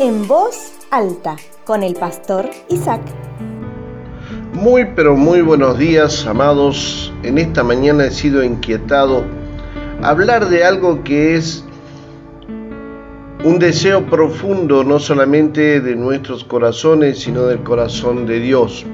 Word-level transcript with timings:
en 0.00 0.26
voz 0.26 0.72
alta 0.90 1.36
con 1.64 1.82
el 1.82 1.94
pastor 1.94 2.50
Isaac. 2.68 3.00
Muy 4.52 4.86
pero 4.96 5.16
muy 5.16 5.40
buenos 5.40 5.78
días, 5.78 6.26
amados. 6.26 7.12
En 7.22 7.38
esta 7.38 7.62
mañana 7.62 8.06
he 8.06 8.10
sido 8.10 8.42
inquietado 8.42 9.24
hablar 10.02 10.48
de 10.48 10.64
algo 10.64 11.04
que 11.04 11.36
es 11.36 11.64
un 13.44 13.58
deseo 13.58 14.06
profundo 14.06 14.82
no 14.84 14.98
solamente 14.98 15.80
de 15.80 15.94
nuestros 15.94 16.44
corazones, 16.44 17.20
sino 17.20 17.46
del 17.46 17.62
corazón 17.62 18.26
de 18.26 18.40
Dios. 18.40 18.84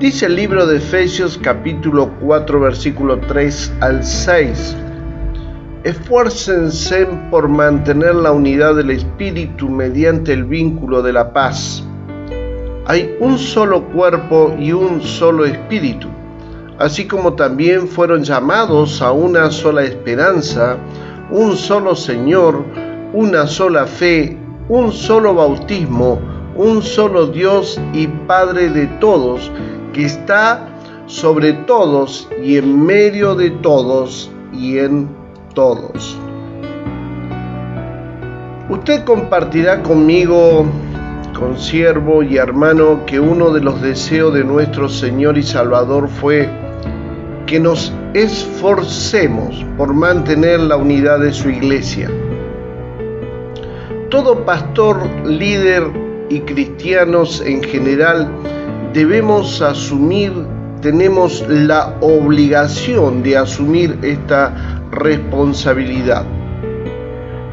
Dice 0.00 0.26
el 0.26 0.36
libro 0.36 0.66
de 0.66 0.78
Efesios 0.78 1.38
capítulo 1.40 2.10
4 2.20 2.60
versículo 2.60 3.20
3 3.20 3.72
al 3.80 4.04
6 4.04 4.76
esfuércense 5.84 7.06
por 7.30 7.46
mantener 7.46 8.14
la 8.14 8.32
unidad 8.32 8.74
del 8.74 8.90
Espíritu 8.90 9.68
mediante 9.68 10.32
el 10.32 10.44
vínculo 10.44 11.02
de 11.02 11.12
la 11.12 11.30
paz. 11.32 11.84
Hay 12.86 13.14
un 13.20 13.38
solo 13.38 13.84
cuerpo 13.84 14.54
y 14.58 14.72
un 14.72 15.02
solo 15.02 15.44
Espíritu, 15.44 16.08
así 16.78 17.06
como 17.06 17.34
también 17.34 17.86
fueron 17.86 18.24
llamados 18.24 19.02
a 19.02 19.12
una 19.12 19.50
sola 19.50 19.84
esperanza, 19.84 20.78
un 21.30 21.54
solo 21.54 21.94
Señor, 21.94 22.64
una 23.12 23.46
sola 23.46 23.86
fe, 23.86 24.38
un 24.70 24.90
solo 24.90 25.34
bautismo, 25.34 26.18
un 26.56 26.82
solo 26.82 27.26
Dios 27.26 27.78
y 27.92 28.06
Padre 28.06 28.70
de 28.70 28.86
todos, 29.00 29.52
que 29.92 30.06
está 30.06 30.66
sobre 31.06 31.52
todos 31.52 32.26
y 32.42 32.56
en 32.56 32.84
medio 32.86 33.34
de 33.34 33.50
todos 33.50 34.30
y 34.50 34.78
en 34.78 35.23
todos. 35.54 36.18
Usted 38.68 39.04
compartirá 39.04 39.82
conmigo, 39.82 40.66
consiervo 41.38 42.22
y 42.22 42.36
hermano, 42.36 43.04
que 43.06 43.20
uno 43.20 43.50
de 43.50 43.60
los 43.60 43.80
deseos 43.80 44.34
de 44.34 44.44
nuestro 44.44 44.88
Señor 44.88 45.38
y 45.38 45.42
Salvador 45.42 46.08
fue 46.08 46.48
que 47.46 47.60
nos 47.60 47.92
esforcemos 48.14 49.64
por 49.76 49.92
mantener 49.92 50.60
la 50.60 50.76
unidad 50.76 51.20
de 51.20 51.32
su 51.32 51.50
iglesia. 51.50 52.10
Todo 54.08 54.44
pastor, 54.44 54.98
líder 55.26 55.84
y 56.30 56.40
cristianos 56.40 57.42
en 57.44 57.62
general 57.62 58.28
debemos 58.94 59.60
asumir, 59.60 60.32
tenemos 60.80 61.44
la 61.48 61.96
obligación 62.00 63.22
de 63.22 63.36
asumir 63.36 63.98
esta 64.02 64.73
responsabilidad. 64.94 66.24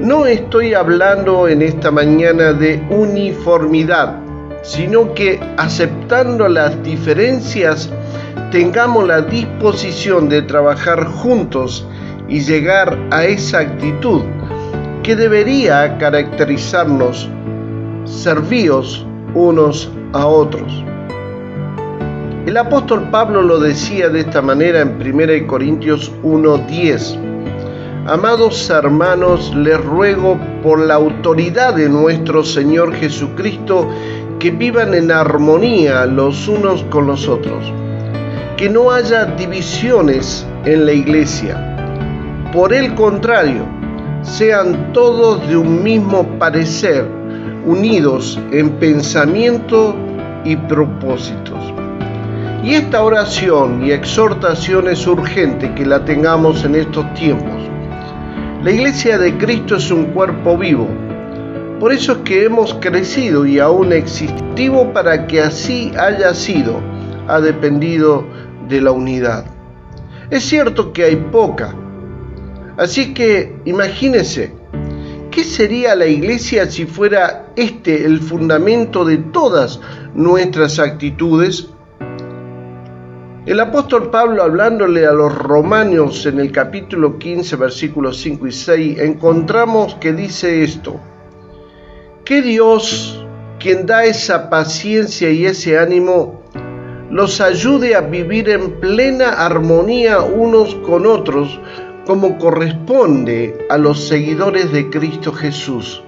No 0.00 0.26
estoy 0.26 0.74
hablando 0.74 1.48
en 1.48 1.62
esta 1.62 1.90
mañana 1.90 2.52
de 2.52 2.82
uniformidad, 2.90 4.16
sino 4.62 5.14
que 5.14 5.40
aceptando 5.56 6.48
las 6.48 6.82
diferencias 6.82 7.90
tengamos 8.50 9.06
la 9.06 9.22
disposición 9.22 10.28
de 10.28 10.42
trabajar 10.42 11.04
juntos 11.06 11.86
y 12.28 12.40
llegar 12.40 12.98
a 13.10 13.24
esa 13.24 13.60
actitud 13.60 14.22
que 15.02 15.16
debería 15.16 15.98
caracterizarnos, 15.98 17.28
servíos 18.04 19.06
unos 19.34 19.90
a 20.12 20.26
otros. 20.26 20.84
El 22.46 22.56
apóstol 22.58 23.10
Pablo 23.10 23.42
lo 23.42 23.58
decía 23.58 24.08
de 24.08 24.20
esta 24.20 24.40
manera 24.40 24.80
en 24.80 25.00
1 25.00 25.48
Corintios 25.48 26.12
1:10. 26.22 27.18
Amados 28.06 28.70
hermanos, 28.70 29.52
les 29.56 29.84
ruego 29.84 30.38
por 30.62 30.78
la 30.78 30.94
autoridad 30.94 31.74
de 31.74 31.88
nuestro 31.88 32.44
Señor 32.44 32.94
Jesucristo 32.94 33.88
que 34.38 34.52
vivan 34.52 34.94
en 34.94 35.10
armonía 35.10 36.06
los 36.06 36.46
unos 36.46 36.84
con 36.84 37.08
los 37.08 37.26
otros, 37.26 37.64
que 38.56 38.68
no 38.68 38.92
haya 38.92 39.24
divisiones 39.24 40.46
en 40.64 40.86
la 40.86 40.92
iglesia. 40.92 41.76
Por 42.52 42.72
el 42.72 42.94
contrario, 42.94 43.64
sean 44.22 44.92
todos 44.92 45.44
de 45.48 45.56
un 45.56 45.82
mismo 45.82 46.22
parecer, 46.38 47.08
unidos 47.66 48.38
en 48.52 48.70
pensamiento 48.78 49.96
y 50.44 50.54
propósitos. 50.54 51.75
Y 52.66 52.74
esta 52.74 53.04
oración 53.04 53.86
y 53.86 53.92
exhortación 53.92 54.88
es 54.88 55.06
urgente 55.06 55.72
que 55.76 55.86
la 55.86 56.04
tengamos 56.04 56.64
en 56.64 56.74
estos 56.74 57.14
tiempos. 57.14 57.54
La 58.64 58.72
iglesia 58.72 59.18
de 59.18 59.38
Cristo 59.38 59.76
es 59.76 59.88
un 59.92 60.06
cuerpo 60.06 60.58
vivo. 60.58 60.88
Por 61.78 61.92
eso 61.92 62.10
es 62.14 62.18
que 62.24 62.44
hemos 62.44 62.74
crecido 62.80 63.46
y 63.46 63.60
aún 63.60 63.92
existivo 63.92 64.92
para 64.92 65.28
que 65.28 65.42
así 65.42 65.92
haya 65.96 66.34
sido, 66.34 66.80
ha 67.28 67.40
dependido 67.40 68.24
de 68.68 68.80
la 68.80 68.90
unidad. 68.90 69.46
Es 70.30 70.42
cierto 70.42 70.92
que 70.92 71.04
hay 71.04 71.14
poca. 71.14 71.72
Así 72.78 73.14
que 73.14 73.60
imagínese, 73.64 74.52
¿qué 75.30 75.44
sería 75.44 75.94
la 75.94 76.06
iglesia 76.06 76.68
si 76.68 76.84
fuera 76.84 77.46
este 77.54 78.06
el 78.06 78.18
fundamento 78.18 79.04
de 79.04 79.18
todas 79.18 79.78
nuestras 80.16 80.80
actitudes? 80.80 81.68
El 83.46 83.60
apóstol 83.60 84.10
Pablo, 84.10 84.42
hablándole 84.42 85.06
a 85.06 85.12
los 85.12 85.32
romanos 85.32 86.26
en 86.26 86.40
el 86.40 86.50
capítulo 86.50 87.16
15, 87.16 87.54
versículos 87.54 88.20
5 88.20 88.44
y 88.48 88.50
6, 88.50 88.98
encontramos 88.98 89.94
que 90.00 90.12
dice 90.12 90.64
esto, 90.64 90.98
que 92.24 92.42
Dios, 92.42 93.24
quien 93.60 93.86
da 93.86 94.04
esa 94.04 94.50
paciencia 94.50 95.30
y 95.30 95.46
ese 95.46 95.78
ánimo, 95.78 96.42
los 97.08 97.40
ayude 97.40 97.94
a 97.94 98.00
vivir 98.00 98.48
en 98.48 98.80
plena 98.80 99.28
armonía 99.28 100.22
unos 100.22 100.74
con 100.84 101.06
otros, 101.06 101.60
como 102.04 102.38
corresponde 102.38 103.56
a 103.70 103.78
los 103.78 104.08
seguidores 104.08 104.72
de 104.72 104.90
Cristo 104.90 105.32
Jesús. 105.32 106.02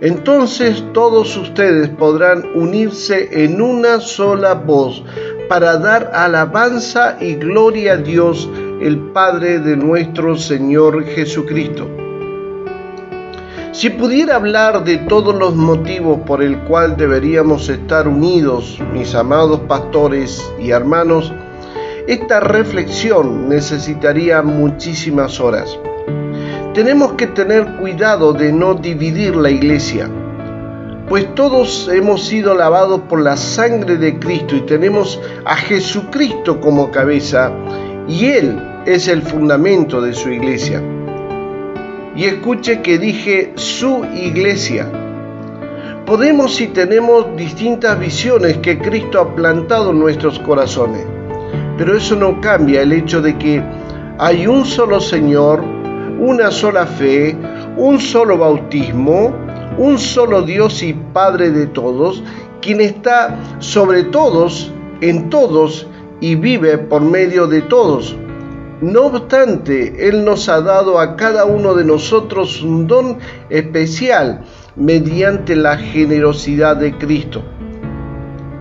Entonces 0.00 0.84
todos 0.92 1.36
ustedes 1.36 1.88
podrán 1.88 2.44
unirse 2.54 3.44
en 3.44 3.60
una 3.60 4.00
sola 4.00 4.54
voz 4.54 5.04
para 5.52 5.76
dar 5.76 6.12
alabanza 6.14 7.18
y 7.20 7.34
gloria 7.34 7.92
a 7.92 7.96
Dios, 7.98 8.48
el 8.80 8.98
Padre 9.12 9.58
de 9.58 9.76
nuestro 9.76 10.34
Señor 10.34 11.04
Jesucristo. 11.04 11.90
Si 13.72 13.90
pudiera 13.90 14.36
hablar 14.36 14.82
de 14.82 14.96
todos 14.96 15.34
los 15.34 15.54
motivos 15.54 16.20
por 16.20 16.42
el 16.42 16.56
cual 16.60 16.96
deberíamos 16.96 17.68
estar 17.68 18.08
unidos, 18.08 18.80
mis 18.94 19.14
amados 19.14 19.60
pastores 19.68 20.42
y 20.58 20.70
hermanos, 20.70 21.30
esta 22.08 22.40
reflexión 22.40 23.50
necesitaría 23.50 24.40
muchísimas 24.40 25.38
horas. 25.38 25.78
Tenemos 26.72 27.12
que 27.12 27.26
tener 27.26 27.76
cuidado 27.76 28.32
de 28.32 28.54
no 28.54 28.72
dividir 28.72 29.36
la 29.36 29.50
iglesia 29.50 30.08
pues 31.12 31.34
todos 31.34 31.90
hemos 31.92 32.24
sido 32.24 32.54
lavados 32.54 33.02
por 33.02 33.20
la 33.20 33.36
sangre 33.36 33.98
de 33.98 34.18
Cristo 34.18 34.56
y 34.56 34.62
tenemos 34.62 35.20
a 35.44 35.56
Jesucristo 35.56 36.58
como 36.58 36.90
cabeza 36.90 37.52
y 38.08 38.28
Él 38.28 38.58
es 38.86 39.08
el 39.08 39.20
fundamento 39.20 40.00
de 40.00 40.14
su 40.14 40.30
iglesia. 40.30 40.82
Y 42.16 42.24
escuche 42.24 42.80
que 42.80 42.98
dije 42.98 43.52
su 43.56 44.06
iglesia. 44.14 44.90
Podemos 46.06 46.58
y 46.62 46.68
tenemos 46.68 47.36
distintas 47.36 48.00
visiones 48.00 48.56
que 48.62 48.78
Cristo 48.78 49.20
ha 49.20 49.34
plantado 49.34 49.90
en 49.90 49.98
nuestros 49.98 50.38
corazones, 50.38 51.04
pero 51.76 51.94
eso 51.94 52.16
no 52.16 52.40
cambia 52.40 52.80
el 52.80 52.92
hecho 52.94 53.20
de 53.20 53.36
que 53.36 53.62
hay 54.16 54.46
un 54.46 54.64
solo 54.64 54.98
Señor, 54.98 55.62
una 56.18 56.50
sola 56.50 56.86
fe, 56.86 57.36
un 57.76 58.00
solo 58.00 58.38
bautismo, 58.38 59.51
un 59.78 59.98
solo 59.98 60.42
Dios 60.42 60.82
y 60.82 60.92
Padre 60.92 61.50
de 61.50 61.66
todos, 61.66 62.22
quien 62.60 62.80
está 62.80 63.38
sobre 63.58 64.04
todos, 64.04 64.72
en 65.00 65.30
todos 65.30 65.86
y 66.20 66.34
vive 66.34 66.78
por 66.78 67.02
medio 67.02 67.46
de 67.46 67.62
todos. 67.62 68.16
No 68.80 69.02
obstante, 69.06 70.08
Él 70.08 70.24
nos 70.24 70.48
ha 70.48 70.60
dado 70.60 70.98
a 70.98 71.16
cada 71.16 71.44
uno 71.44 71.74
de 71.74 71.84
nosotros 71.84 72.62
un 72.62 72.86
don 72.86 73.18
especial 73.48 74.42
mediante 74.76 75.54
la 75.54 75.76
generosidad 75.76 76.76
de 76.76 76.96
Cristo. 76.98 77.42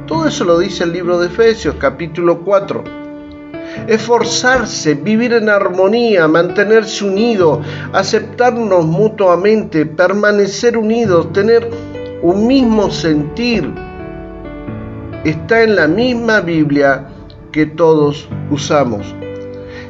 Todo 0.05 0.27
eso 0.27 0.43
lo 0.43 0.59
dice 0.59 0.83
el 0.83 0.93
libro 0.93 1.19
de 1.19 1.27
Efesios 1.27 1.75
capítulo 1.79 2.41
4 2.41 3.00
esforzarse, 3.87 4.93
vivir 4.95 5.33
en 5.33 5.49
armonía, 5.49 6.27
mantenerse 6.27 7.05
unido, 7.05 7.61
aceptarnos 7.93 8.85
mutuamente, 8.85 9.85
permanecer 9.85 10.77
unidos, 10.77 11.31
tener 11.33 11.69
un 12.21 12.47
mismo 12.47 12.89
sentir. 12.91 13.73
Está 15.23 15.63
en 15.63 15.75
la 15.75 15.87
misma 15.87 16.41
Biblia 16.41 17.07
que 17.51 17.65
todos 17.65 18.27
usamos. 18.49 19.15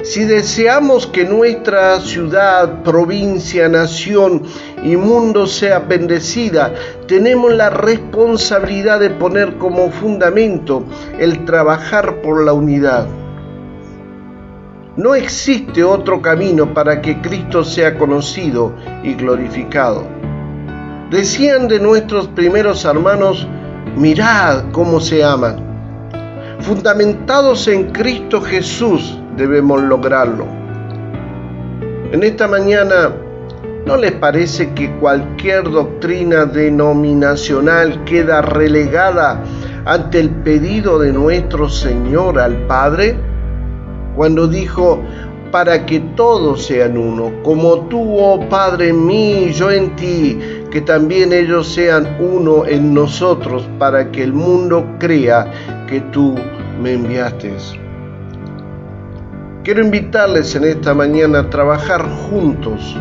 Si 0.04 0.24
deseamos 0.24 1.06
que 1.06 1.26
nuestra 1.26 2.00
ciudad, 2.00 2.82
provincia, 2.82 3.70
nación 3.70 4.44
y 4.84 4.98
mundo 4.98 5.46
sea 5.46 5.78
bendecida, 5.78 6.74
tenemos 7.08 7.54
la 7.54 7.70
responsabilidad 7.70 9.00
de 9.00 9.12
poner 9.12 9.58
como 9.58 9.92
fundamento 9.92 10.84
el 11.20 11.46
trabajar 11.46 12.22
por 12.24 12.44
la 12.44 12.52
unidad. 12.52 13.21
No 14.98 15.16
existe 15.16 15.86
otro 15.86 16.22
camino 16.22 16.74
para 16.74 17.02
que 17.02 17.22
Cristo 17.22 17.64
sea 17.64 17.98
conocido 17.98 18.74
y 19.04 19.14
glorificado. 19.14 20.06
Decían 21.10 21.70
de 21.70 21.80
nuestros 21.80 22.28
primeros 22.28 22.84
hermanos, 22.84 23.48
mirad 23.96 24.66
cómo 24.74 25.00
se 25.00 25.24
aman. 25.24 25.56
Fundamentados 26.60 27.70
en 27.70 27.94
Cristo 27.94 28.42
Jesús 28.42 29.18
debemos 29.38 29.82
lograrlo. 29.82 30.46
En 32.12 32.22
esta 32.24 32.50
mañana, 32.50 33.12
¿no 33.86 33.96
les 33.96 34.12
parece 34.12 34.74
que 34.74 34.92
cualquier 34.98 35.72
doctrina 35.72 36.44
denominacional 36.44 38.04
queda 38.04 38.42
relegada 38.42 39.42
ante 39.86 40.20
el 40.20 40.32
pedido 40.32 41.00
de 41.00 41.14
nuestro 41.14 41.70
Señor 41.70 42.38
al 42.38 42.68
Padre? 42.68 43.31
Cuando 44.22 44.48
dijo, 44.48 45.00
para 45.52 45.84
que 45.84 46.00
todos 46.16 46.68
sean 46.68 46.96
uno, 46.96 47.32
como 47.42 47.88
tú, 47.88 48.20
oh 48.20 48.40
Padre 48.50 48.90
en 48.90 49.04
mí 49.08 49.46
y 49.46 49.52
yo 49.52 49.72
en 49.72 49.96
ti, 49.96 50.38
que 50.70 50.80
también 50.80 51.34
ellos 51.34 51.68
sean 51.68 52.18
uno 52.20 52.68
en 52.68 52.94
nosotros, 52.94 53.68
para 53.80 54.12
que 54.12 54.22
el 54.22 54.32
mundo 54.32 54.86
crea 55.00 55.52
que 55.88 56.02
tú 56.12 56.36
me 56.80 56.94
enviaste. 56.94 57.52
Quiero 59.64 59.82
invitarles 59.82 60.56
en 60.56 60.66
esta 60.66 60.94
mañana 60.94 61.40
a 61.40 61.50
trabajar 61.50 62.08
juntos. 62.30 62.96